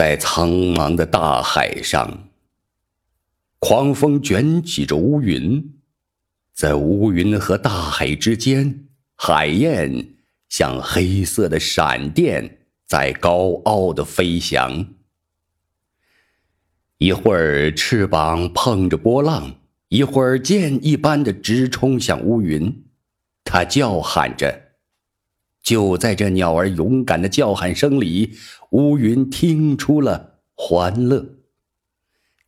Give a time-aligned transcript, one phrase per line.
[0.00, 2.30] 在苍茫的大海上，
[3.58, 5.74] 狂风卷起着乌云，
[6.54, 10.14] 在乌云和大海之间，海燕
[10.48, 14.86] 像黑色的闪电，在高傲的飞翔。
[16.96, 19.54] 一会儿翅膀碰着波浪，
[19.88, 22.84] 一会儿箭一般的直冲向乌云，
[23.44, 24.69] 它叫喊着。
[25.62, 28.36] 就在这鸟儿勇敢的叫喊声里，
[28.70, 31.36] 乌云听出了欢乐。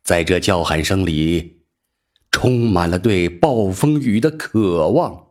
[0.03, 1.61] 在这叫喊声里，
[2.31, 5.27] 充满了对暴风雨的渴望。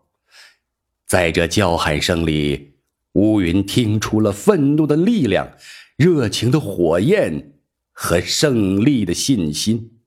[1.06, 2.76] 在这叫喊声里，
[3.12, 5.52] 乌云听出了愤怒的力量、
[5.96, 7.58] 热情的火焰
[7.92, 9.98] 和胜利的信心。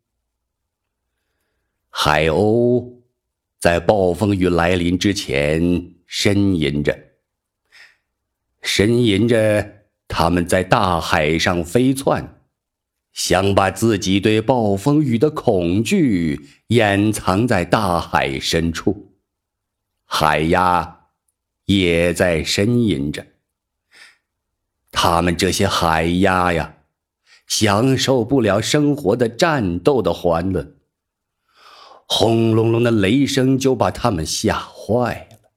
[1.92, 3.02] 海鸥
[3.60, 5.62] 在暴风雨来临之前
[6.10, 7.05] 呻吟着。
[8.66, 12.42] 呻吟着，他们在大海上飞窜，
[13.14, 19.14] 想把自己对暴风雨的恐惧掩藏在大海深处。
[20.04, 21.10] 海鸭
[21.66, 23.28] 也在呻吟着。
[24.92, 26.78] 他们这些海鸭呀，
[27.46, 30.74] 享受不了生活的战斗的欢乐。
[32.08, 35.52] 轰隆隆的雷声就把他们吓坏了。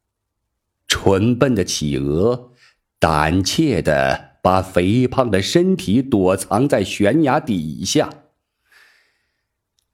[0.87, 2.48] 蠢笨的企鹅。
[2.99, 8.11] 胆怯的把肥胖的身体躲藏在悬崖底下，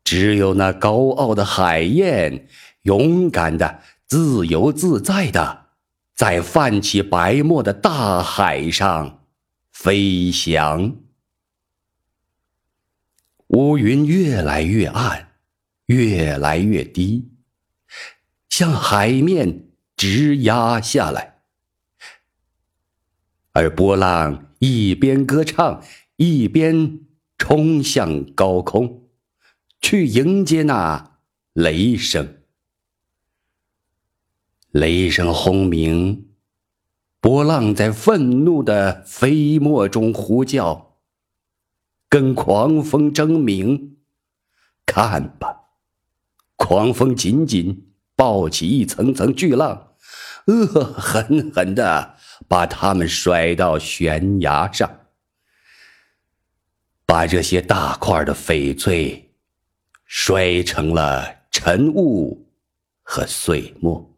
[0.03, 2.49] 只有那高傲的海燕，
[2.83, 5.67] 勇敢的、自由自在的，
[6.15, 9.25] 在泛起白沫的大海上
[9.71, 10.97] 飞翔。
[13.49, 15.29] 乌云越来越暗，
[15.87, 17.31] 越来越低，
[18.49, 21.34] 向海面直压下来。
[23.55, 25.81] 而波浪一边歌唱，
[26.17, 26.99] 一边
[27.39, 29.05] 冲向高空，
[29.81, 31.19] 去迎接那
[31.53, 32.39] 雷声。
[34.73, 36.27] 雷声轰鸣，
[37.21, 40.97] 波浪在愤怒的飞沫中呼叫，
[42.09, 43.99] 跟狂风争鸣。
[44.85, 45.61] 看吧，
[46.57, 49.95] 狂风紧紧抱起一层层巨浪，
[50.47, 52.17] 恶狠狠的。
[52.47, 55.07] 把他们甩到悬崖上，
[57.07, 59.35] 把这些大块的翡翠
[60.05, 62.51] 摔成了尘雾
[63.03, 64.17] 和碎末。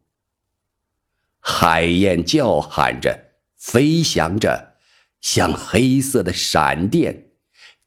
[1.41, 4.75] 海燕叫喊着，飞翔着，
[5.21, 7.31] 像黑色的闪电，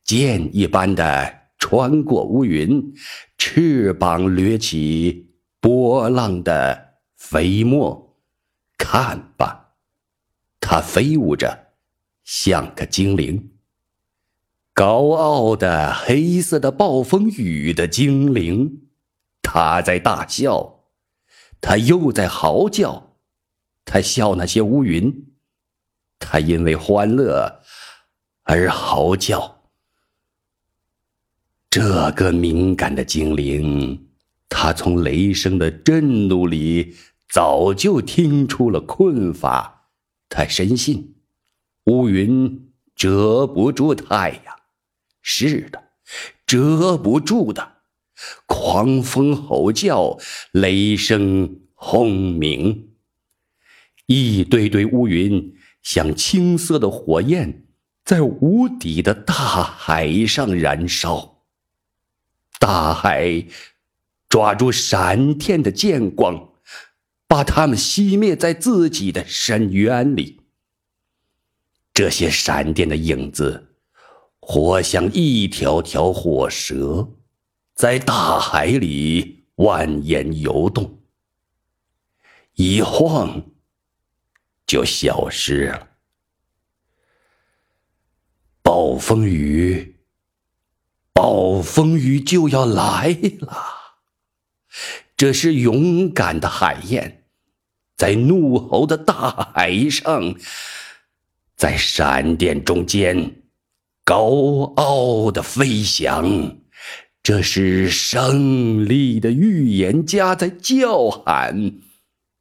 [0.03, 2.93] 箭一般的穿过乌云，
[3.37, 8.17] 翅膀掠起波浪的飞沫。
[8.77, 9.68] 看吧。
[10.71, 11.71] 它飞舞着，
[12.23, 13.53] 像个精灵。
[14.71, 18.83] 高傲的黑色的暴风雨的精灵，
[19.41, 20.83] 它在大笑，
[21.59, 23.15] 它又在嚎叫，
[23.83, 25.33] 它笑那些乌云，
[26.19, 27.63] 它因为欢乐
[28.43, 29.63] 而嚎叫。
[31.71, 34.07] 这个敏感的精灵，
[34.47, 36.95] 它从雷声的震怒里
[37.27, 39.78] 早就听出了困乏。
[40.29, 41.15] 他深信，
[41.85, 44.55] 乌云遮不住太阳。
[45.21, 45.83] 是的，
[46.45, 47.77] 遮不住的。
[48.45, 50.17] 狂风吼叫，
[50.51, 52.89] 雷声轰鸣，
[54.05, 57.65] 一堆堆乌云像青色的火焰，
[58.03, 61.43] 在无底的大海上燃烧。
[62.59, 63.45] 大海
[64.27, 66.48] 抓住闪电的剑光。
[67.29, 70.41] 把他们熄灭在自己的深渊里。
[71.93, 73.75] 这些闪电的影子，
[74.39, 77.07] 活像一条条火蛇，
[77.75, 81.03] 在大海里蜿蜒游动，
[82.55, 83.51] 一晃
[84.65, 85.89] 就消失了。
[88.63, 89.99] 暴风雨，
[91.13, 93.53] 暴风雨就要来了。
[95.15, 97.18] 这是勇敢的海燕。
[97.99, 100.33] 在怒吼的大海上，
[101.57, 103.41] 在闪电中间，
[104.05, 106.55] 高傲的飞翔。
[107.21, 111.73] 这是胜利的预言家在叫喊，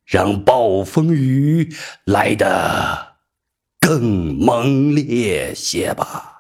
[0.06, 1.74] 让暴风雨
[2.04, 3.16] 来得
[3.80, 6.37] 更猛烈些吧。